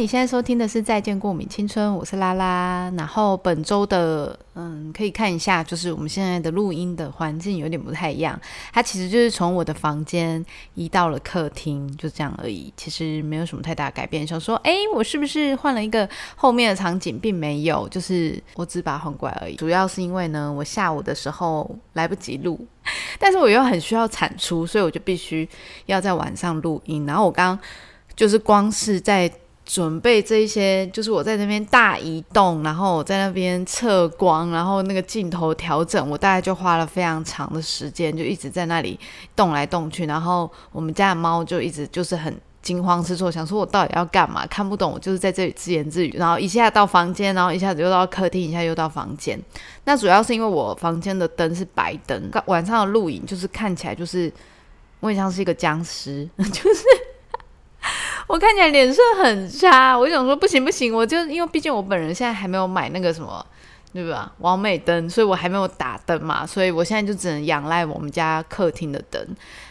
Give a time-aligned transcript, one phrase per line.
[0.00, 2.90] 你现在收听的是《再见过敏青春》，我是拉拉。
[2.96, 8.40] 然后本周的，嗯，可以看一下，就是我们现在的录音的环境有点不太一样。
[8.72, 12.72] 它其实就是从我的房间移到了客厅，就这样而已。
[12.78, 14.26] 其实没有什么太大改变。
[14.26, 17.18] 想说，哎，我是不是换了一个后面的场景？
[17.18, 19.54] 并没有，就是我只把它换过来而已。
[19.56, 22.58] 主要是因为呢，我下午的时候来不及录，
[23.18, 25.46] 但是我又很需要产出，所以我就必须
[25.84, 27.04] 要在晚上录音。
[27.04, 27.58] 然后我刚
[28.16, 29.30] 就是光是在。
[29.72, 38.98] 准备这一些，就是我在那边大移动，然后我在那边测光，然后那个镜头调整，我大概就花了非常长的时间，就一直在那里
[39.36, 40.06] 动来动去。
[40.06, 44.44] 然后我们家的猫就一直就是很惊慌失措，想说我到底要干嘛？
[44.48, 46.12] 看不懂，我就是在这里自言自语。
[46.18, 49.40] 然后一下到房间，然后一下子又到客厅，一下又到房间。
[49.84, 54.32] 那主要是因为我房间的灯是白灯，晚上的录影就是看起来就是
[54.98, 56.82] 我很像是一个僵尸，就是。
[58.30, 63.44] 我看起来脸色很差，我想说不行不行，我就因为毕竟我本人现在还没有买那个什么，
[63.92, 64.32] 对吧？
[64.38, 69.20] 完美灯，所以我还没有打灯嘛，所以我现在就只能仰赖我们家客厅的灯。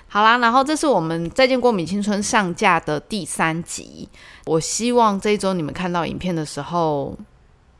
[0.10, 4.10] 好啦，然后这是我们再见过米青春上架的第三集，
[4.44, 7.18] 我希望这一周你们看到影片的时候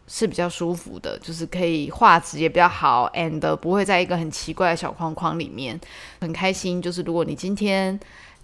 [0.08, 5.78] 是比较舒服的，就是可以画质也比较好，and 不会在一个很奇怪的小框框里面，
[6.22, 6.82] 很开心。
[6.82, 8.00] 就是如果你今天。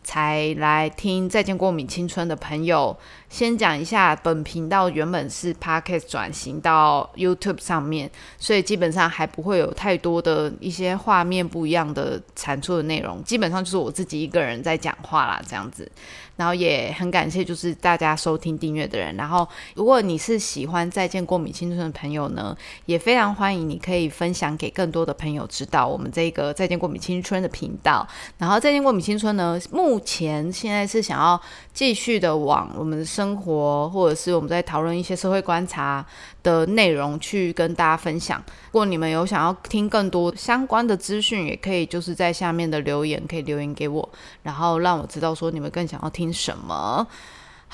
[0.06, 2.96] 才来听《再见过敏青春》的朋友，
[3.30, 15.92] 先讲一下，本频道原本是 Podcast 转型到 YouTube 上面，所以基本上还不会有太多的一些画面不一样的产出的内容，基本上就是我自己一个人在讲话啦，这样子。
[16.38, 19.16] 然后也很感谢，就是大家收听订阅的人。
[19.16, 22.54] 然后，如果你是喜欢《再见过敏青春》的朋友呢，
[22.86, 28.06] 也非常欢迎你可以分享给更多的朋友知道我们这个《再见过敏青春》的频道。
[28.38, 31.42] 然后，《再见过敏青春》呢，目前现在是想要
[31.74, 36.06] 继续的往我们生活，或者是我们在讨论一些社会观察
[36.44, 38.44] 的内容去跟大家分享。
[38.72, 44.08] 如果你们有想要听更多相关的资讯，也可以就是在下面的留言可以留言给我，
[44.44, 46.26] 然后让我知道说你们更想要听。
[46.36, 47.08] 什么？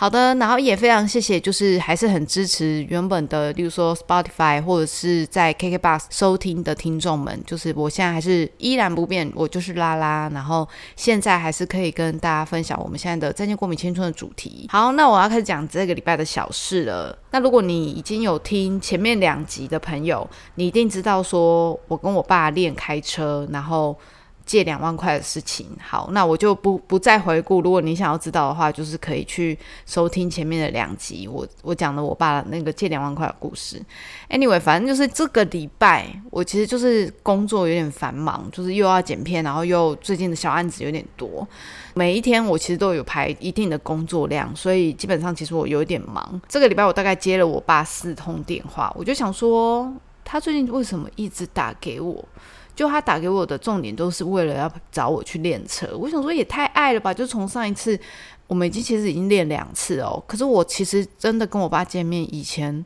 [0.02, 14.66] 好的，然后也非常谢谢，就是还是很支持原本的，例如说 Spotify 或者是在 KKBox 收听的听众们，就是我现在还是依然不变，我就是拉拉，然后现在还是可以跟大家分享我们现在的再见过敏青春的主题。
[14.72, 17.16] 好，那我要开始讲这个礼拜的小事了。
[17.30, 23.96] 那如果你已经有听前面两集的朋友，你一定知道说我跟我爸练开车，然后。
[24.46, 27.62] 借两万块的事情，好，那我就不不再回顾。
[27.62, 33.82] 如果你想要知道的话，就是可以去收听前面的两集，我我讲的我爸那个借两万块的故事。
[34.30, 41.48] Anyway，反正就是这个礼拜，我其实就是工作有点繁忙，就是又要剪片，然后又最近的小案子有点多，
[41.94, 46.42] 每一天我其实都有排一定的工作量，所以基本上其实我有点忙。
[46.48, 52.24] 这个礼拜我大概接了我爸四通电话，我就想说，他最近为什么一直打给我？
[52.82, 57.14] 就他打给我的重点都是为了要找我去练车，我想说也太爱了吧！
[57.14, 57.96] 就从上一次
[58.48, 62.84] 我们已经其实已经练两次哦，可是我其实真的跟我爸见面以前，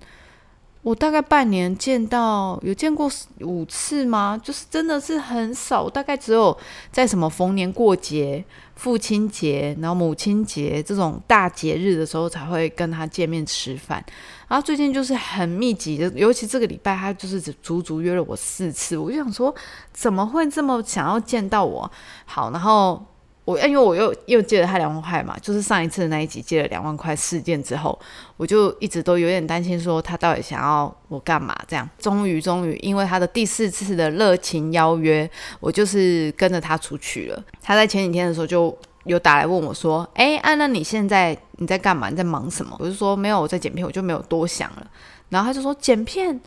[0.81, 4.37] 我大概半年见到有见过五次吗？
[4.43, 6.57] 就是真的是很少，大概只有
[6.91, 8.43] 在什么逢年过节。
[8.75, 14.03] 父亲节，然后母亲节这种大节日的时候才会跟他见面吃饭，
[14.47, 19.53] 然后最近就是很密集的，尤其这个礼拜他就是足足约了我四次，我就想说
[19.91, 21.91] 怎么会这么想要见到我？
[22.25, 23.05] 好，然后。
[23.45, 27.95] 我因为我又又借了他两万块嘛，就是上一次的那一集借了两万块事件之后，
[28.37, 31.55] 我就一直都有点担心，说他到底想要我干嘛？
[31.67, 35.29] 这样，终于终于，因为他的第四次的热情邀约，
[35.59, 37.43] 我就是跟着他出去了。
[37.61, 38.75] 他在前几天的时候就
[39.05, 42.09] 有打来问我说：“哎，安娜，你现在你在干嘛？
[42.09, 44.87] 你在忙什么？”我就说：“没有，我在剪片。”我就没有多想了。
[45.29, 46.39] 然后他就说：“剪片，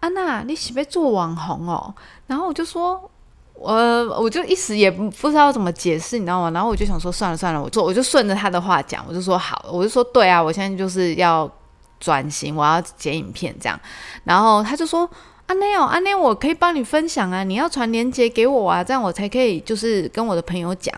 [0.00, 1.94] 安娜，你喜不做网红哦？”
[2.28, 3.10] 然后我就说。
[3.62, 3.74] 我
[4.18, 6.50] 我就一时也不不知道怎么解释，你知道吗？
[6.52, 11.46] 然后我就想说算了算了，我做我就顺着他的话讲，我就说好，我就说对啊，我现在就是要
[11.98, 13.78] 转型，我要剪影片这样。
[14.24, 15.06] 然后他就说
[15.50, 20.94] 阿内哦，阿内，我可以帮你分享啊，你要传链接给我啊，这样我才可以就是跟我的朋友讲，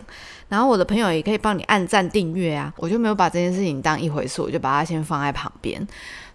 [0.47, 2.71] 然后我的朋友也可以帮你按赞订阅啊。
[2.77, 5.85] 我就没有把这件事情当一回事，我就把它先放在旁边。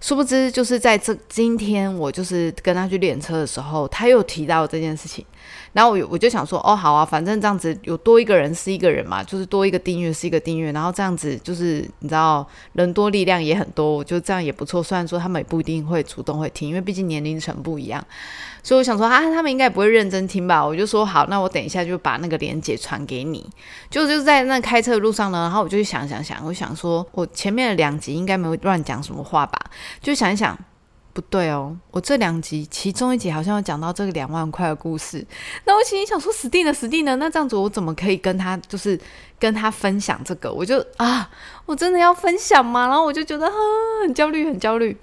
[0.01, 5.25] 殊不知就是在这今天我就是跟他去练车的时候，他又提到这件事情。
[5.73, 14.83] 然后我我就想说，哦，好啊，反正这样子有多一个人是一个人嘛，就是多一个订阅是一个订阅，然后这样子就是你知道人多力量也很多，我觉得这样也不错。
[14.83, 18.05] 虽然说他们也不一定会主动会听，因为毕竟年龄层不一样，
[18.63, 20.65] 所以我想说啊，他们应该不会认真听吧？
[20.65, 23.49] 我就说好，那我等一下就把那个链接传给你。
[23.91, 29.59] 就就在那开车的路上呢，然后我就想想想，我想说我前面的两集应该没有乱讲什么话吧？
[30.01, 30.59] 就想一想。
[31.19, 35.27] 不对哦，我这两集其中一集好像有讲到这个两万块的故事，
[35.65, 38.97] 那我心里想说死定了，死定了，那这样子我怎么可以跟他就是
[39.37, 40.53] 跟他分享这个？
[40.53, 41.29] 我就啊，
[41.67, 42.87] 我真的要分享吗？
[42.87, 43.53] 然后我就觉得啊，
[44.05, 44.97] 很焦虑，很焦虑。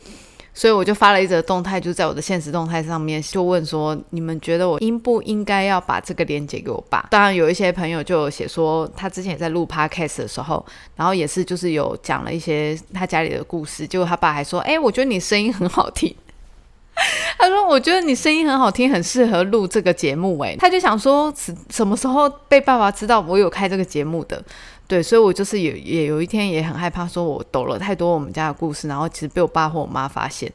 [0.57, 7.05] 所以我就发了一则动态，就在我的现实动态上面，就问说：你们觉得我应不应该要把这个链接给我爸？
[7.11, 10.65] 当然，有一些朋友就写说，他之前也在录 podcast 的时候，
[10.95, 16.15] 然后也是就是有讲了一些他家里的故事，结果他爸还说：哎，我觉得你声音很好听。
[17.37, 20.39] 他说：我觉得你声音很好听，很适合录这个节目。
[20.39, 24.41] 哎，他就想说，什什么时候被爸爸知道我有开这个节目的？
[24.87, 30.51] 对，所以我就是也也有一天也很害怕，说我抖了太多我们家的故事，然后其实被我爸或我妈发现。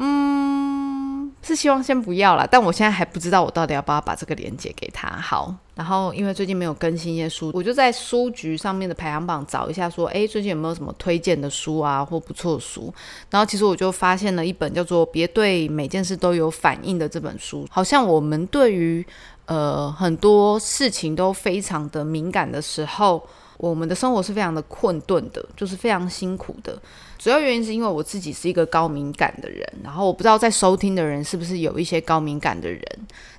[0.00, 5.08] 嗯，是希望先不要啦，但我现在还不知道我到底要不要把这个链接给他。
[5.08, 12.94] 好，然后因为最近没有更新一些书，我就在书局上面的排行榜找一下，说，哎，最近有没有什么推荐的书啊，或不错的书？
[13.28, 19.04] 然后其实我就发现了一本叫做《别对每件事都有反应》的这本书，好像我们对于
[19.48, 26.78] 呃，很多事情都非常的敏感的时候，我们的生活是非常的困顿的，就是非常辛苦的。
[27.18, 32.82] 主要原因是因为我自己是一个高敏感的人，然后我不知道在收听的人是不是有一些高敏感的人。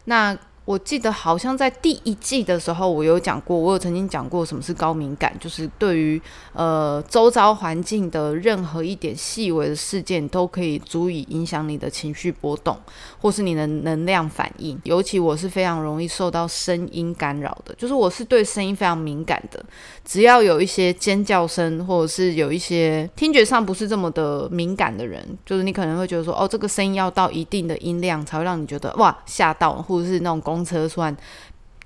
[0.06, 0.36] 那
[0.70, 6.22] 我记得好像在第一季的时候，我有讲过，我有曾经讲过什么是高敏感，就是对于
[6.54, 12.78] 呃周遭环境的任何一点细微的事件，都可以足以影响你的情绪波动，
[13.20, 14.80] 或是你的能量反应。
[14.84, 19.66] 尤其我是非常容易受到声音干扰的，就是我是对声音非常敏感的。
[20.06, 31.16] 只要有一些尖叫声，或者是有一些听觉上不是这么的敏感的人，就是你可能会觉得说，哦，这个声音要到一定的音量才会让你觉得哇吓到，或者是那种车突然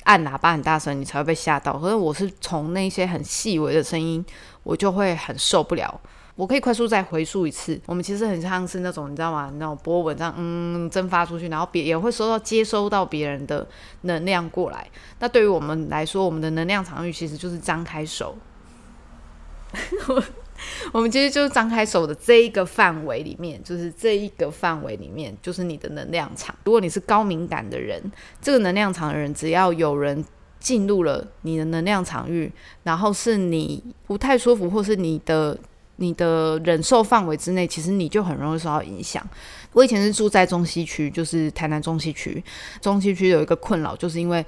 [0.04, 1.78] 按喇叭很大声，你才会被吓到。
[1.78, 4.24] 可是我是从那些很细微的声音，
[4.64, 6.00] 我就会很受不了。
[6.36, 7.80] 我可以快速再回溯一次。
[7.86, 9.52] 我们其实很像是那种你知道吗？
[9.58, 13.68] 那种波纹这样嗯蒸发出去，然后别也会收到接收到别人的
[14.02, 14.88] 能量过来。
[15.20, 18.36] 那对于我们来说，我们的能量场域其实就是张开手。
[20.92, 26.56] 我们其实就是张开手的这一个范围里面，就是这一个范围里面，就是你的能量场。
[26.64, 28.02] 如果你是高敏感的人，
[28.42, 30.24] 这个能量场的人，只要有人
[30.60, 32.52] 进入了你的能量场域，
[32.84, 35.58] 然后是你不太舒服，或是你的
[35.98, 39.22] 你的忍受范围之内，其实你就很容易受到影响。
[39.74, 42.44] 我以前是住在中西区，就是台南中西区，
[42.82, 44.46] 中西区有一个困扰，就是因为。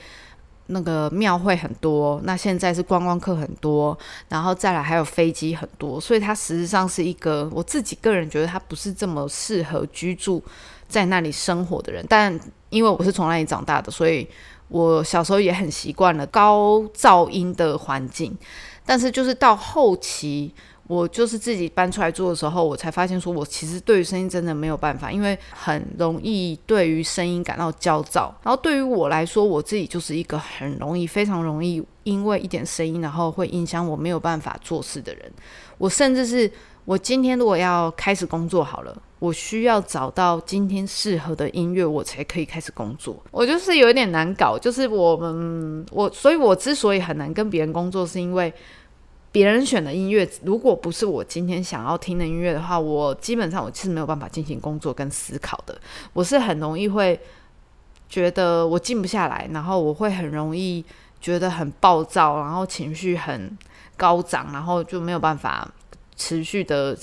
[0.68, 3.98] 那个庙会很多，那现在是观光客很多，
[4.30, 10.44] 然后再来还有飞机很多，所以它实质上是一个我自己个人觉得它不是这么适合居住
[10.88, 12.06] 在那里生活的人。
[12.10, 12.40] 但
[12.70, 14.28] 因为我是从那里长大的，所以
[14.68, 18.38] 我小时候也很习惯了高噪音的环境。
[18.86, 20.54] 但是就是到后期。
[20.88, 28.32] 我就是自己搬出来住的时候，我才发现说，我其实对于声音真的没有办法，因为很容易对于声音感到焦躁。
[28.44, 35.32] 然后对于我来说，我自己就是一个很容易、非常容易因为一点声音，然后会影响我没有办法做事的人。
[35.80, 36.52] 我甚至是
[36.86, 43.20] 我今天如果要开始工作好了，我需要找到今天适合的音乐，我才可以开始工作。
[43.32, 48.54] 我就是有点难搞，就是我们我，所以我之所以很难跟别人工作，是因为。
[49.36, 55.78] 别人选的音乐，如果不是我今天想要听的音乐的话，我基本上我是没有办法进行工作跟思考的。
[56.14, 57.20] 我是很容易会
[58.08, 60.82] 觉得我静不下来，然后我会很容易
[61.20, 63.58] 觉得很暴躁，然后情绪很
[63.98, 65.70] 高涨，然后就没有办法
[66.16, 66.98] 持续的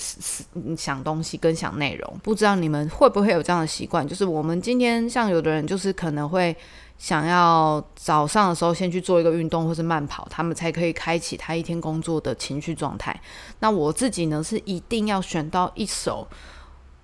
[0.75, 2.19] 想东西跟想内容。
[2.23, 4.09] 不知道你们会不会有这样的习惯？
[4.09, 6.57] 就是我们今天像有的人，就是可能会。
[7.03, 13.21] 想要早上的时候先去做一个运动或是慢跑，他们才可以开启他一天工作的情绪状态。
[13.59, 16.29] 那我自己呢，是一定要选到一首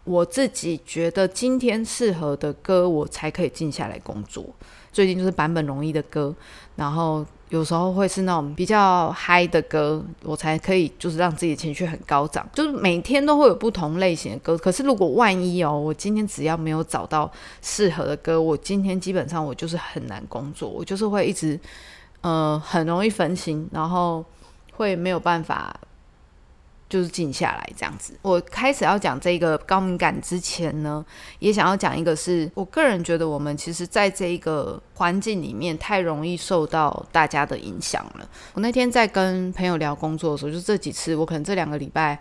[0.04, 4.44] 我自己觉得今天适合的歌，我才可以静下来工作。
[4.92, 6.32] 最近就是版本容易的歌，
[6.76, 7.26] 然后。
[7.50, 12.46] 有时候会是那种比较嗨的歌，我才可以就是让自己的情绪很高涨。
[12.52, 17.30] 就是每天都会有不同类型的歌，可是如果万一哦，我今天只要没有找到
[17.62, 21.58] 适合的歌，我今天基本上我就是很难工作，我就是会一直
[22.20, 24.24] 呃很容易分心，然后
[24.72, 25.74] 会没有办法
[26.88, 28.14] 就是静下来这样子。
[28.22, 31.04] 我开始要讲这个高敏感之前呢，
[31.38, 38.28] 也想要讲一个，是我个人觉得我们其实在这一个环境里面太容易受到大家的影响了。
[38.54, 42.18] 我那天在跟朋友聊工作的时候，就这几次，我可能这两个礼拜，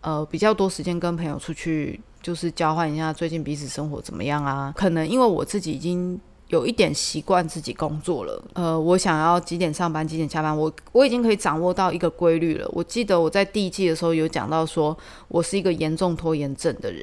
[0.00, 4.72] 呃，比较多时间跟朋友出去，就是交换一下最近彼此生活怎么样啊。
[4.76, 6.20] 可能因为我自己已经。
[6.52, 12.68] 有一点习惯自己工作了，呃，我想要几点上班，几点下班，我我已经可以掌握到一个规律了。
[12.72, 14.94] 我记得我在第一季的时候有讲到，说
[15.28, 17.02] 我是一个严重拖延症的人，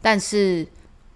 [0.00, 0.66] 但是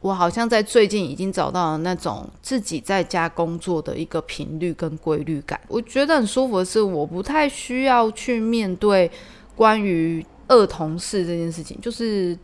[0.00, 5.58] 我好像在最近已经找到了那种自己在家工作的一个频率跟规律感。
[5.68, 9.10] 我觉得很舒服的是，我不太需要去面对
[9.56, 12.38] 关于恶同事这件事情，就是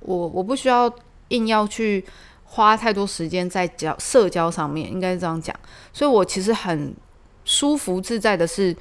[0.00, 0.92] 我我不需要
[1.28, 2.04] 硬要去。
[2.54, 5.54] 花太多时间在交社交上面，应该是这样讲。
[5.92, 6.94] 所以我其实很
[7.44, 8.74] 舒服自在的是，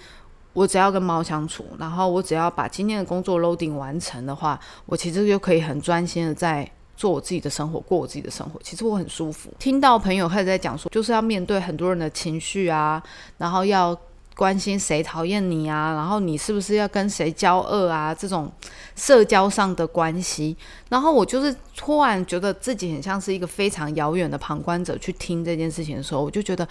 [0.53, 8.59] 我只要跟猫相处，然后我只要把今天的工作 loading 完成的话，我其实就可以很专心的在做我自己的生活，过我自己的生活。
[8.61, 9.51] 其实我很舒服。
[9.57, 13.01] 听到朋友开始在讲说，就是要面对很多人的情绪啊，
[13.39, 13.99] 然后要。
[14.35, 15.93] 关心谁讨厌你啊？
[15.93, 18.13] 然后你是不是要跟谁交恶啊？
[18.13, 18.51] 这种
[18.95, 20.55] 社交上的关系，
[20.89, 26.67] 然后我就是突然觉得自己很像是一个非常遥远的旁观者去听这件事情的时候，我就觉得，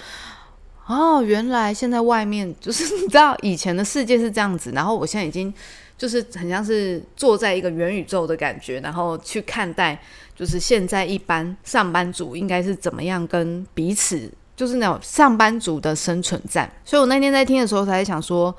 [0.86, 5.52] 哦，原来现在外面就是你知道以前的世界是这样子，然后我现在已经
[5.96, 10.00] 就是很像是坐在一个元宇宙的感觉，然后去看待
[10.34, 14.28] 就是现在一般上班族应该是怎么样跟彼此。
[14.62, 18.54] 就是那种上班族的生存战，所以我那天在听的时候，才在想说，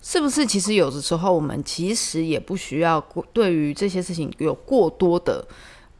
[0.00, 2.98] 是不是其实有的时候我们其实也不需要
[3.34, 5.44] 对于这些事情有过多的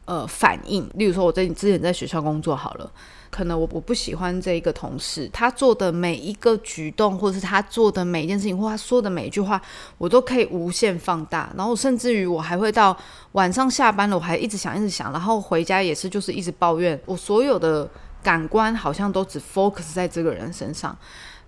[0.05, 0.89] 呃反应。
[0.95, 2.91] 例如说，我在之前在学校工作好了，
[3.29, 9.61] 可能我我不喜欢这一个同事，他做的每一个举动，或者是他做的每一件事情，或他说的每一句话，
[9.99, 11.53] 我都可以无限放大。
[11.55, 12.97] 然后甚至于我还会到
[13.33, 17.87] 晚上下班了，我还一直想，一直想，然后回家也是就是一直抱怨我所有的。
[18.23, 20.97] 感官好像都只 focus 在这个人身上，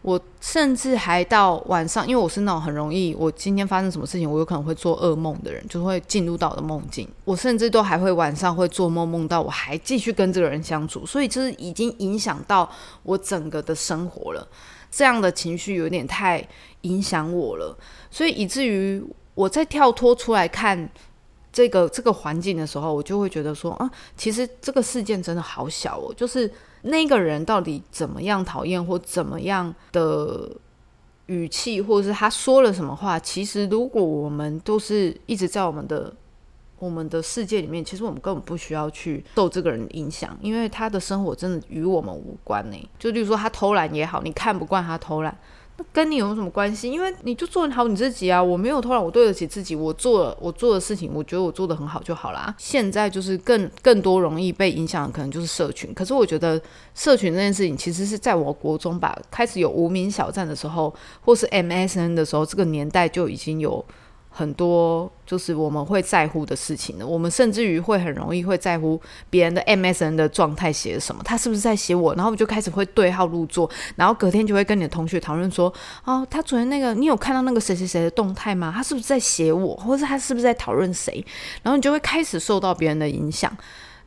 [0.01, 7.07] 我甚至还到晚上，因为我是那种很容易，我今天发生什么事情，我有可能会做噩梦的人，就会进入到我的梦境。
[7.23, 12.69] 我甚至都还会晚上会做梦，梦到我还继续跟这个人相处，所以就是已经影响到
[13.03, 14.47] 我整个的生活了。
[14.91, 16.45] 这样的情绪有点太
[16.81, 17.75] 影响我了，
[18.11, 19.03] 所以以至于
[19.33, 20.89] 我在跳脱出来看。
[21.55, 26.13] 这个这个环境的时候，我就会觉得说啊，其实这个事件真的好小哦。
[26.13, 30.51] 就是那个人到底怎么样讨厌或怎么样的
[31.27, 36.13] 语气，或者是他说了什么话，其实如果我们都是一直在我们的
[36.77, 42.89] 我们的世界里面，其实我们根本不需要去受这个人影响，因为他的生活真的与我们无关呢。
[42.99, 45.33] 就例如说他偷懒也好，你看不惯他偷懒。
[45.91, 46.89] 跟你有什么关系？
[46.89, 48.41] 因为你就做好你自己啊！
[48.41, 49.75] 我没有偷懒，我对得起自己。
[49.75, 52.53] 我做我做的事情，我觉得我做的很好就好啦。
[52.57, 55.93] 现在就是更更多容易被影响的，可能就是社群。
[55.93, 56.61] 可是我觉得
[56.93, 63.83] 社群这件事情，其实是在我国中吧，开始有无名小站的时候，或是 MSN 的时候，这个年代就已经有。
[64.37, 75.73] 很多就是我们会在乎的事情呢，我们甚至于会很容易会在乎别人的 MSN 的状态写什么，他是不是在写我，然后我就开始会对号入座，然后隔天就会跟你的同学讨论说，
[76.03, 78.73] 哦，他昨天那个你有看到那个谁谁谁的动态吗？
[78.75, 81.25] 他是不是在写我，或者他是不是在讨论谁？
[81.63, 83.55] 然后你就会开始受到别人的影响，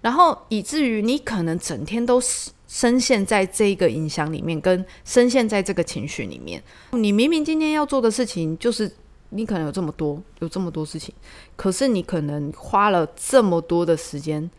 [0.03, 2.21] 然后以至于你可能整天都
[2.67, 6.63] 深陷在这个影响里面，跟深陷在这个情绪里面。
[6.91, 8.93] 你明明今天要做的事情就是。
[9.31, 11.15] 你可能有这么多，有这么多事情，
[11.57, 14.51] 可是你可能花了这么多的时间，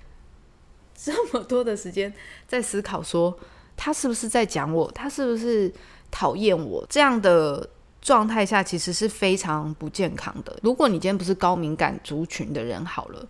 [0.96, 2.14] 这么多的时间
[2.48, 3.38] 在思考，说
[3.76, 5.74] 他是不是在讲我，他是不是
[6.12, 6.86] 讨厌我？
[6.90, 7.70] 这样的
[8.02, 10.58] 状态下，其实是非常不健康的。
[10.62, 13.28] 如果你今天不是高敏感族群的人，好了。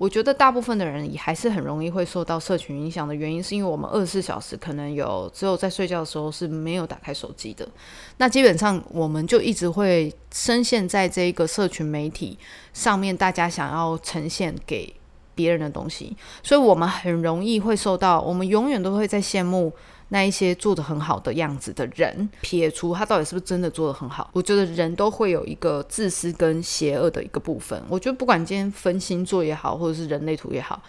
[0.00, 7.68] 我觉得大部分的人也还是很容易会受到社群影响的原因，是因为我们二十四小时可能有只有在睡觉的时候是没有打开手机的。
[8.16, 12.38] 那基本上我们就一直会深陷在这个社群媒体
[12.72, 14.90] 上面，大家想要呈现给
[15.34, 19.70] 别人的东西，所以我们很容易会受到，我们永远都会在羡慕。
[20.10, 27.80] 那一些做的很好的样子的人，撇除他到底是不是真的做的很好，我觉得人都会有一个自私跟邪恶的一个部分。
[27.88, 30.82] 我觉得不管今天分星座也好，或者是人类图也好，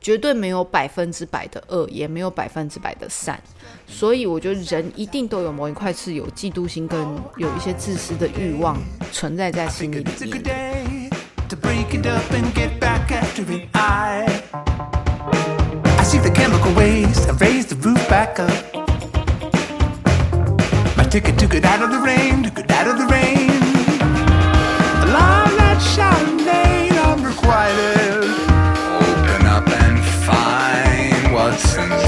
[0.00, 3.42] 绝对没有百分之百的恶，也没有百分之百的善。
[3.88, 7.04] 所以我觉得人一定都有某一块是有嫉妒心跟
[7.36, 8.80] 有一些自私的欲望
[9.10, 11.10] 存在在心里里面。
[16.18, 18.50] Take the chemical waste and raise the roof back up.
[20.96, 23.50] My ticket to get out of the rain, to get out of the rain.
[25.04, 28.24] A love that shall remain unrequited.
[28.98, 32.07] Open up and find what's inside.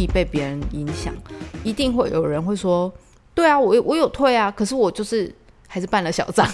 [0.00, 1.12] 易被别人影响，
[1.62, 2.92] 一定会有人会说
[3.34, 5.32] ：“对啊，我我有退啊，可是我就是
[5.68, 6.46] 还是办了小账，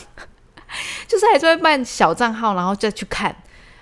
[1.07, 3.35] 就是还是会办小账号，然后再去看。”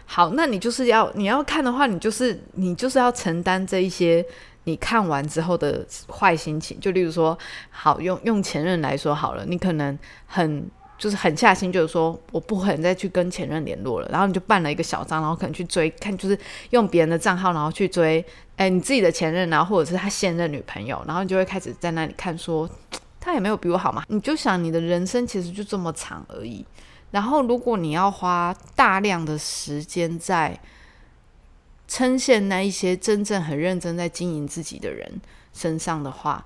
[0.06, 4.24] 好，那你就是要你要看的话，你就是你就是要承担这一些
[4.64, 6.78] 你看完之后的坏心情。
[6.78, 7.36] 就例如说，
[7.70, 16.38] 好用用前任来说好了，你可能很就是狠下心，就是说我不可能再去跟前任联络了，然后你就办了一个小账，然后可能去追看，就是
[16.70, 18.24] 用别人的账号，然后去追，
[18.56, 22.68] 哎，你自己的前任啊，或者是他现任女朋友，然后你就会开始在那里看说，
[23.20, 26.64] 他也没有比我好嘛，你就想你的人生其实就这么长而已。
[27.10, 30.58] 然后，如果你要花大量的时间在
[31.86, 35.20] 称羡那一些真正很认真在经营自己的人
[35.52, 36.44] 身上的话，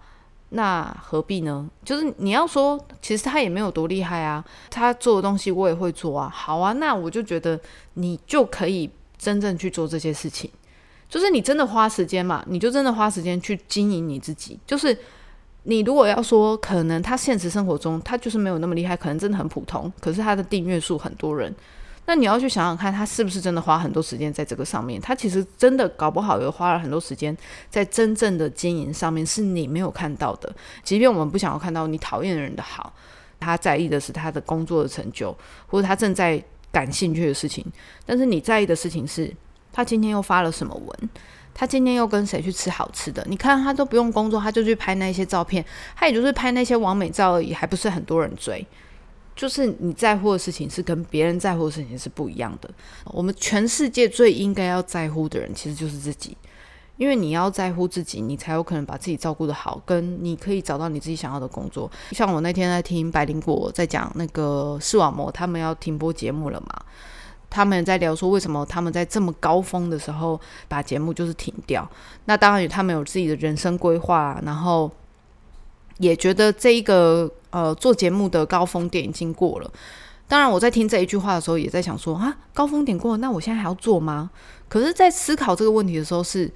[0.50, 1.68] 那何必呢？
[1.84, 6.28] 就是你要说，其实他也没有多厉害啊，他做的东西我也会做啊。
[6.28, 7.61] 好啊，那我就觉得
[7.94, 10.50] 你就可以真正去做这些事情，
[11.08, 14.96] 就是你真的花时间嘛，你就真的花时间去经营你自己，就是。
[15.64, 21.54] 你如果要说，可能他现实生活中他就是没有那么厉害，可能真的很普通，可是他的订阅数很多人，
[22.08, 24.98] 那你要去想想看，他是不是真的花很多时间在这个上面？
[24.98, 27.36] 他其实真的搞不好又花了很多时间
[27.68, 30.50] 在真正的经营上面，是你没有看到的。
[30.82, 32.94] 即便我们不想要看到你讨厌的人的好，
[33.38, 36.42] 他在意的是他的工作的成就，或者他正在
[36.72, 37.62] 感兴趣的事情，
[38.06, 39.30] 但是你在意的事情是
[39.70, 41.10] 他今天又发了什么文。
[41.54, 43.22] 他今天又跟谁去吃好吃的？
[43.28, 45.62] 你看他都不用工作，他就去拍那些照片，
[45.94, 48.64] 他也就是拍那些完美照而已，还不是很多人追。
[49.38, 52.68] 就是你在乎的事情是跟别人在乎的事情是不一样的。
[53.05, 56.37] 我们全世界最应该要在乎的人其实就是自己，
[56.96, 61.88] 因为你要在乎自己，你才有可能把自己照顾的好，跟你可以找到你自己想要的工作。
[62.11, 66.83] 像我那天在听百灵果在讲那个视网膜，他们要停播节目了嘛？
[67.48, 71.88] 他们在聊说，为什么他们在这么高峰的时候把节目就是停掉？
[72.24, 74.90] 那当然，他们有自己的人生规划，然后
[75.98, 79.70] 也觉得这一个呃做节目的高峰点已经过了。
[80.26, 84.30] 当然，我在听这一句话的时候，也在想说啊，高峰点过了，那我现在还要做吗？
[84.68, 86.50] 可是，在思考这个问题的时候，是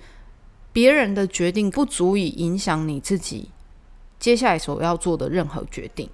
[0.72, 3.48] 别人的决定不足以影响你自己
[4.18, 6.06] 接下来所要做的任何决定。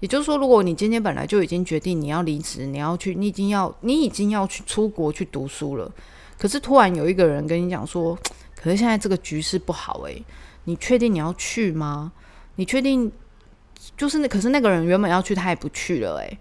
[0.00, 5.90] 也就是说，如果你今天本来就已经决定你要离职，你要去，你已经要，你已经要去出国去读书了，
[6.38, 8.16] 可是突然有一个人跟你讲说，
[8.54, 10.22] 可是现在这个局势不好诶，
[10.66, 12.12] 你确定你要去吗？
[12.54, 13.10] 你确定
[13.96, 14.28] 就是那？
[14.28, 16.38] 可是那个人原本要去，他也不去了诶。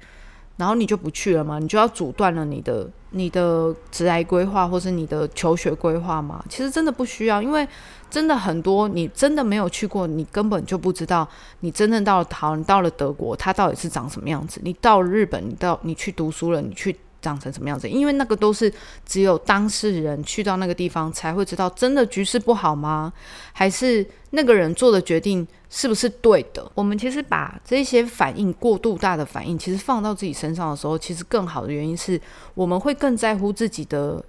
[0.57, 1.59] 然后你就不去了吗？
[1.59, 6.43] 你就要阻断了你的你的职业规划，或是你的求学规划吗？
[6.49, 7.67] 其实真的不需要，因为
[8.09, 11.27] 真的很多你真的没有去过，你根本就不知道。
[11.59, 14.61] 你真正到了桃，你到了德国，它到底是长什么样子？
[14.63, 16.95] 你到日本，你到你去读书了，你去。
[17.25, 17.89] 长成什么样子？
[17.89, 18.71] 因为那个都是
[19.03, 23.11] 只有当事人去到那个地方才会知道，真的局势不好吗？
[23.51, 26.71] 还是那个人做的决定是不是对的？
[26.75, 32.21] 我们其实把这些反应过度大的反应，其实放到自己身上的时候，其实更好的原因是
[32.53, 34.23] 我们会更在乎自己的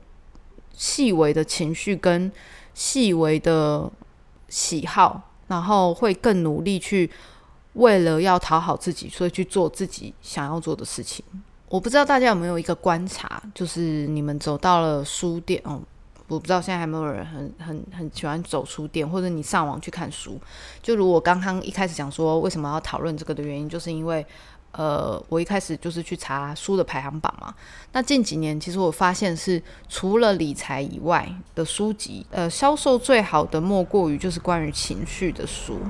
[0.72, 2.32] 细微的情绪跟
[2.72, 3.90] 细微的
[4.48, 7.10] 喜好，然后会更努力去
[7.74, 11.22] 为了要讨好自己，所以去做自己想要做的事情。
[11.68, 15.80] 我不知道大家有没有一个观察，就是你们走到了书店哦，
[16.28, 20.40] 我不知道现在还没有人很很很喜欢走书店，或者你上网去看书。
[20.80, 24.24] 就如我刚刚一开始讲说为什么要讨论这个的原因，就是因为
[24.70, 27.52] 呃，我一开始就是去查书的排行榜嘛。
[27.92, 35.80] 那近几年其实我发现是除了理财以外的书籍，呃，销售最好的莫过于就是关于情绪的书。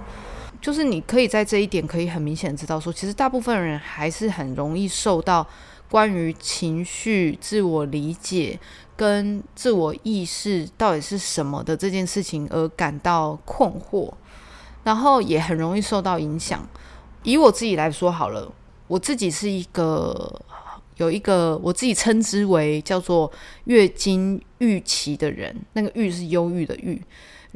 [0.61, 5.47] 就是你可以在这一点可以很明显知道，说其实大部分人还是很容易受到
[5.91, 8.59] 关于情绪、自我理解
[8.97, 14.13] 跟自我意识到底是什么的这件事情而感到困惑，
[14.83, 16.67] 然后也很容易受到影响。
[17.23, 18.51] 以我自己来说好了，
[18.89, 20.41] 我自己是一个
[20.97, 23.31] 有一个我自己称之为叫做
[23.65, 27.01] 月经预期的人，那个“郁”是忧郁的“郁”。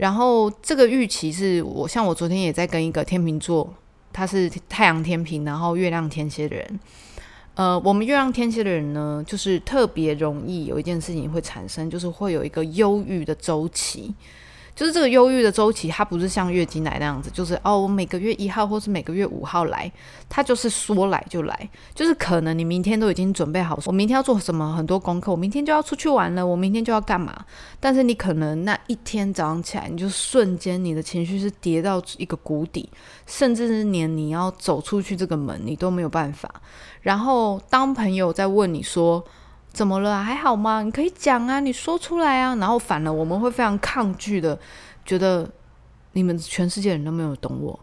[0.00, 3.70] 然后这个预期是我像我昨天也在跟一个天秤座，
[4.10, 6.80] 他是太阳天平，然后月亮天蝎的人。
[7.54, 14.14] 呃，我们月亮天蝎的人呢，就是特别容易有一件事情会产生，就是会有一个忧郁的周期。
[14.80, 19.92] 就是这个忧郁的周期，它不是像月经来那样子，就是哦，我每个月一号或是每个月五号来，
[20.26, 27.44] 它就是说来就来，就是可能你明天都已经准备好，我明天要做什么很多功课，我明天就要出去玩了，我明天就要干嘛，
[27.78, 32.88] 但是你可能那一天早上起来，你就瞬间你的情绪是跌到一个谷底，
[33.26, 36.50] 甚至是连你要走出去这个门你都没有办法。
[37.02, 39.22] 然后当朋友在问你说。
[39.72, 40.22] 怎么了？
[40.22, 40.82] 还好吗？
[40.82, 42.54] 你可以讲啊，你说出来啊。
[42.56, 44.58] 然后反了，我们会非常抗拒的，
[45.04, 45.48] 觉得
[46.12, 47.78] 你们全世界人都没有懂我，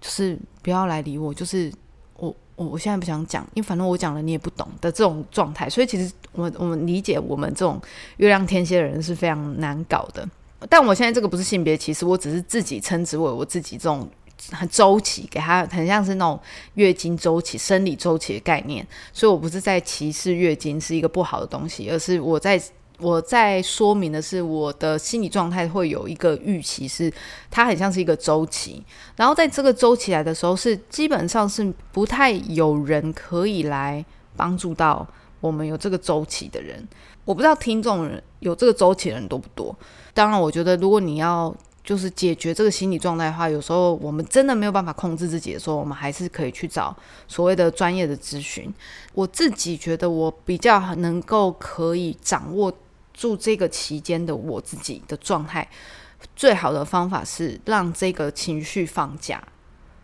[0.00, 1.70] 就是不要来理我，就是
[2.16, 5.68] 我我我现在不想讲，因为反正我讲了你也不懂的这种状态。
[5.68, 7.80] 所以其实我我们理解我们这种
[8.18, 10.26] 月亮天蝎的人是非常难搞的。
[10.68, 14.08] 但我现在这个不是性别歧视，我只是自己称之为我自己这种。
[14.50, 16.38] 很周期，给他很像是那种
[16.74, 22.60] 月经周期、生理周期的概念，所以我不是在歧视月经是一个不好的东西，而是我在
[22.98, 27.10] 我在说明的是我的心理状态会有一个预期，是
[27.50, 28.82] 它很像是一个周期，
[29.16, 34.04] 然后在这个周期来的时候，是基本上是不太有人可以来
[34.36, 35.06] 帮助到
[35.40, 36.86] 我们有这个周期的人。
[37.24, 39.74] 我不知道听众有这个周期的人多不多。
[40.12, 41.54] 当然，我觉得如果你要。
[41.84, 48.72] 就是解决这个心理状态的话，有时候我们真的没有办法控制自己的时候，我们还是可以去找所谓的专业的咨询。
[49.14, 52.72] 我自己觉得我比较能够可以掌握
[53.12, 55.68] 住这个期间的我自己的状态，
[56.36, 59.42] 最好的方法是让这个情绪放假。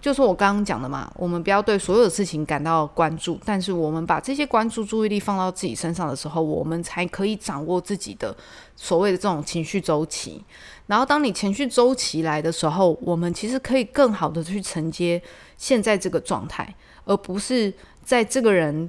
[0.01, 8.35] 就是我刚刚讲的嘛，我们不要对所有的事情感到关注，但是我们把这些关注注意力放到自己身上的时候，我们才可以掌握自己的
[8.77, 10.45] 所谓的这种情绪周期。
[10.87, 15.21] 然后，当你情绪周期来的时候，我们其实可以更好的去承接
[15.57, 16.73] 现在这个状态，
[17.05, 18.89] 而不是在这个人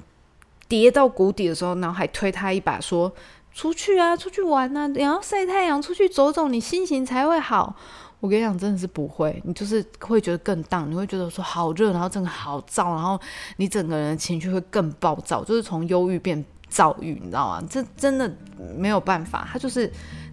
[0.67, 3.11] 跌到谷底的时候，然后还推他一把，说
[3.51, 7.75] 出去啊，出去玩啊，你要晒太阳，出去走走，你心情才会好。
[8.21, 13.17] 我跟你讲，真的是不会，你就是会觉得更荡，你会觉得说好热，然后真的好燥，然后
[13.55, 17.63] 你整个人的情绪会更暴躁，就是从忧郁变躁郁，你知道吗？
[17.69, 18.29] 这真的
[18.77, 19.89] 没有办法，他就是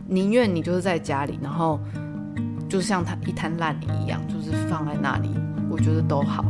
[0.09, 1.79] 宁愿你就是在家里，然后
[2.69, 5.31] 就像他一滩烂泥一样，就是放在那里，
[5.71, 6.45] 我觉得都好。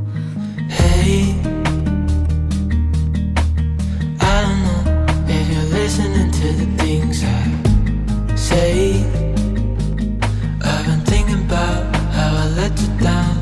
[11.57, 13.37] About how I let you down.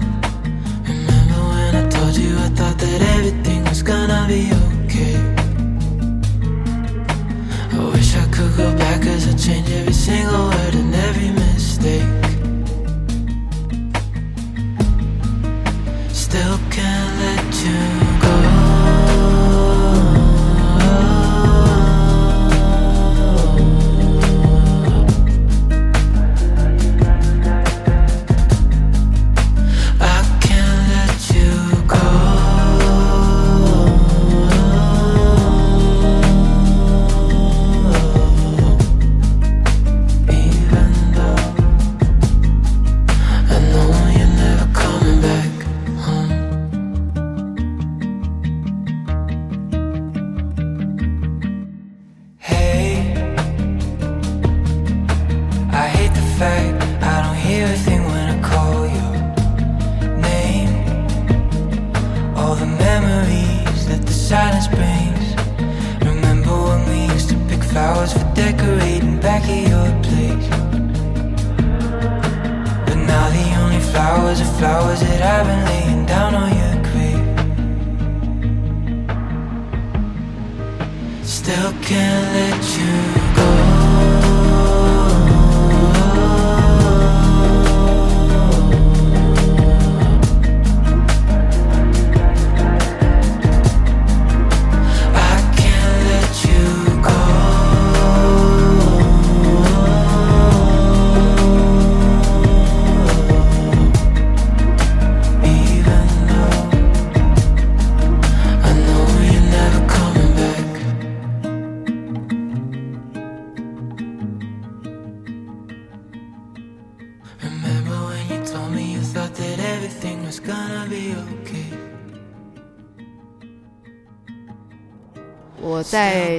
[0.86, 5.16] Remember when I told you I thought that everything was gonna be okay?
[7.72, 12.24] I wish I could go back, cause I'd change every single word and every mistake.
[16.24, 18.03] Still can't let you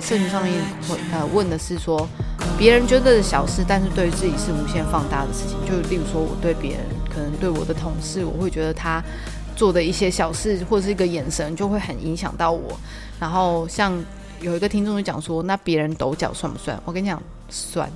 [0.01, 0.53] 社群上面
[0.88, 2.08] 会呃问的是说，
[2.58, 5.58] 别人觉得的小事，但是对于自己是无限放大的事情。
[5.65, 9.03] 就例如说，我对别人，可能对我的同事，我会觉得他
[9.55, 12.77] 做的一些小事或是一个眼神，就会很影响到我。
[13.19, 13.97] 然后像
[14.41, 16.79] 有一个听众就讲说，那别人抖脚算不算？
[16.86, 17.89] 我跟你讲，算。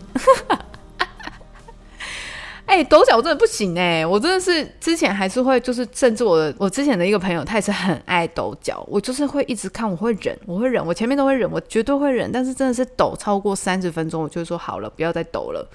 [2.79, 15.69] 哎、抖脚真的不行哎、我真的是之前还是会，就是甚至我的我之前的一个朋友，他也是很爱抖脚，我就是会一直看，我会忍，我会忍，我前面都会忍，我绝对会忍，但是真的是抖超过三十分钟，我就说好了，不要再抖了，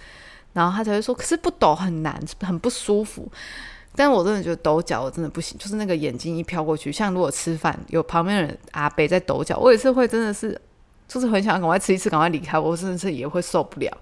[0.54, 3.30] 然后他才会说，可是不抖很难，很不舒服。
[3.94, 10.58] 但我真的觉得抖脚我真的不行，就是那个眼睛一飘过去，像如果吃饭有旁边人阿北在抖脚，我也是会真的是，
[11.06, 13.94] 就是很想赶快吃一次，赶快离开，我真的是也会受不了。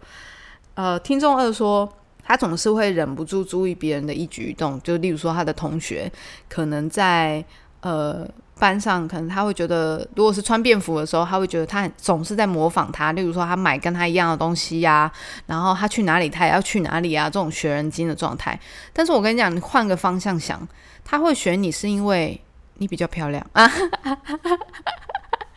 [0.75, 1.87] 呃，听众二说，
[2.25, 6.11] 他总是会忍不住注意别人的一举一动，就例如说他的同学
[6.49, 7.45] 可能在
[7.81, 8.27] 呃
[8.59, 15.11] 班上，可能他会觉得，如果是穿便服的时候，他会觉得他总是在模仿他，例如说他买跟他一样的东西呀、
[15.47, 18.59] 然后他去哪里他也要去哪里啊，这种学人精的状态。
[18.93, 20.67] 但是我跟你讲，你换个方向想，
[21.05, 22.41] 他会选你是因为
[22.75, 23.69] 你比较漂亮啊。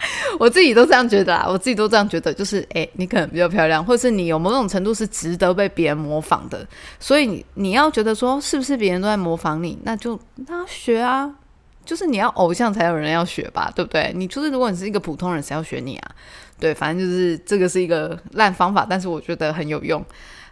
[0.39, 6.67] 我自己都这样觉得啦，我自己都这样觉得，就是诶，你可能比较漂亮，或是你有某种程度是值得被别人模仿的，
[6.99, 11.33] 所以你你要觉得说是不是别人都在模仿你，那就那学啊，
[11.85, 14.11] 就是你要偶像才有人要学吧，对不对？
[14.15, 16.11] 你就是如果你是一个普通人，谁要学你啊？
[16.59, 20.03] 对，反正就是这个是一个烂方法，但是我觉得很有用。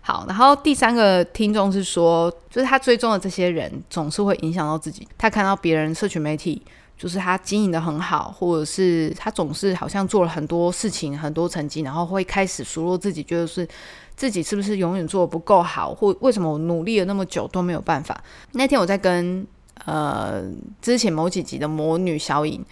[0.01, 6.61] 好，然后第三个听众是说，就是他追踪的这些人总是会影响到自己，他看到别人社群媒体。
[6.97, 13.67] 就是他经营的很好，或者是他总是好像做了很多事情、很多成绩，然后会开始数落自己，觉得是
[14.15, 18.23] 自己是不是永远做的不够好，或为什么我努力了那么久都没有办法。
[18.53, 19.45] 那天我在跟
[19.85, 20.43] 呃
[20.81, 22.63] 之前某几集的魔女小颖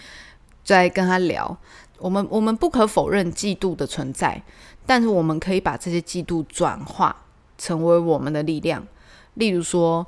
[0.64, 1.58] 在跟他聊，
[1.98, 4.42] 我们我们不可否认嫉妒的存在，
[4.86, 7.26] 但是我们可以把这些嫉妒转化
[7.58, 8.88] 成为我们的力量，
[9.34, 10.06] 例如说。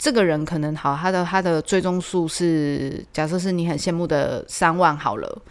[0.00, 5.42] 这个人可能好，他的他的追踪数是假设是你很羡慕的三万好了，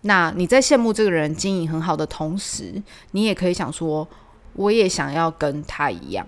[0.00, 4.08] 那你在羡慕这个人经营很好的同时，你也可以想说，
[4.54, 6.26] 我也想要跟他一样，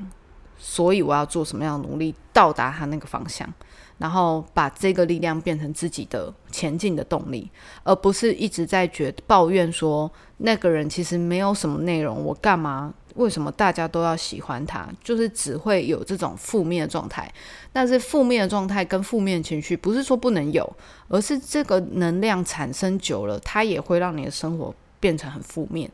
[0.59, 3.51] 所以我要做什么样的努力到达他那个方向，
[3.97, 7.51] 然后把这个力量变成自己的前进的动力，
[7.83, 12.93] 而不是一直在觉抱怨说那个人其实没有什么内容，我干嘛？
[13.15, 14.89] 为什么大家都要喜欢他？
[15.03, 17.33] 就是只会有这种负面的状态。
[17.73, 20.69] 但是负面的状态跟负面情绪，不是说不能有，
[21.09, 25.91] 而是这个能量产生久了，它也会让你的生活变成很负面，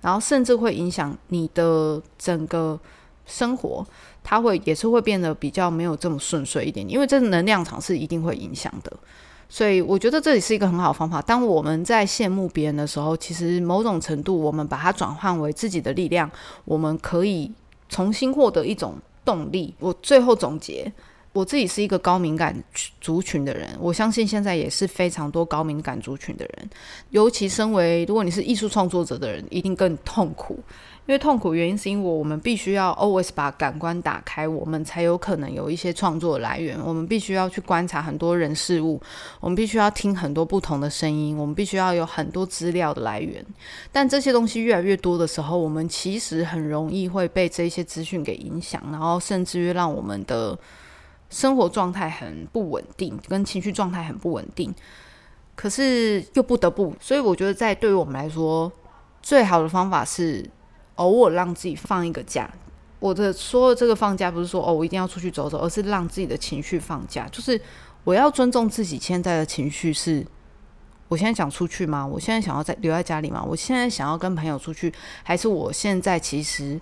[0.00, 2.78] 然后甚至会影响你的整个
[3.24, 3.86] 生活，
[4.24, 8.92] 它会也是会变得比较没有这么顺遂一点，因为这能量场是一定会影响的。
[9.52, 11.20] 所以我觉得这里是一个很好的方法。
[11.20, 16.30] 当我们在羡慕别人的时候，其实某种程度我们把它转换为自己的力量，
[16.64, 17.52] 我们可以
[17.90, 18.94] 重新获得一种
[19.26, 19.74] 动力。
[19.78, 20.90] 我最后总结。
[21.34, 22.54] 我自己是一个高敏感
[23.00, 26.70] 族群的人，我相信现在也是非常多高敏感族群的人，
[27.08, 30.58] 尤其身为如果你是艺术创作者的人，一定更痛苦。
[31.04, 36.78] 因为痛苦原因是因为我们必须要 always 把感官打开，我们才有可能有一些创作来源。
[36.80, 39.00] 我们必须要去观察很多人事物，
[39.40, 43.44] 我们必须要听很多不同的声音，我们必须要有很多资料的来源。
[43.90, 50.56] 但这些东西越来越多的时候，我们其实很容易会被这些资讯给影响，然后甚至于让我们的
[51.30, 54.72] 生活状态很不稳定，跟情绪状态很不稳定。
[55.56, 58.70] 可是又不得不，所以我觉得在对于我们来说，
[59.20, 60.48] 最好的方法是
[60.96, 62.50] 偶尔让自己放一个假。
[62.98, 67.60] 我的说的这个放假不是说哦我一定要出去走走，而是让自己的情绪放假，就是
[68.04, 70.26] 我要尊重自己现在的情绪是。
[71.08, 72.06] 我现在想出去吗？
[72.06, 73.44] 我现在想要在留在家里吗？
[73.46, 74.90] 我现在想要跟朋友出去，
[75.22, 76.80] 还是我现在其实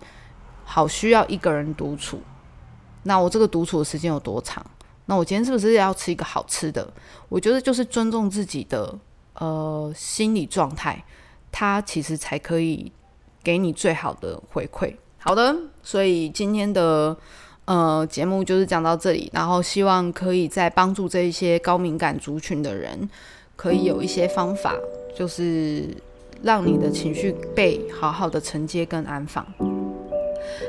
[0.62, 2.20] 好需要一个人独处？
[3.03, 4.64] 那我这个独处的时间有多长？
[5.07, 6.88] 那我今天是不是要吃一个好吃的？
[7.29, 8.96] 我觉得就是尊重自己的
[9.35, 11.05] 呃心理状态，
[11.51, 12.92] 它其实才可以
[13.42, 14.94] 给你最好的回馈。
[15.18, 17.16] 好的，所以今天的
[17.66, 23.09] 呃节目就是讲到这里，然后希望可以在帮助这一些高敏感族群的人，
[23.57, 24.74] 可以有一些方法，
[25.14, 25.85] 就是
[26.42, 29.46] 让你的情绪被好好的承接跟安放。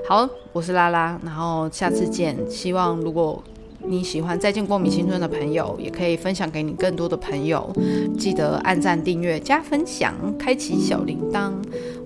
[0.07, 2.37] 好，我是拉拉，然后下次见。
[2.49, 3.41] 希望如果
[3.85, 7.71] 你喜欢《再见光明青春》的朋友，也可以分享给你更多的朋友。
[8.17, 11.51] 记得按赞、订阅、加分享，开启小铃铛。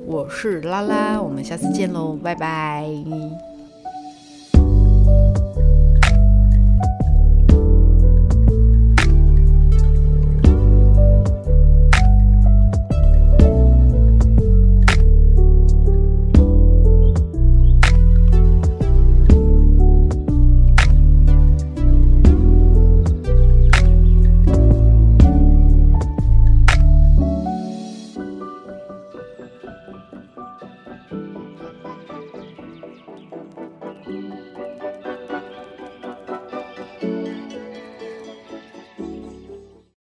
[0.05, 3.55] 我是拉拉，我们下次见喽，拜拜。